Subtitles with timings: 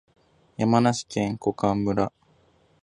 [0.57, 2.11] 山梨県小菅村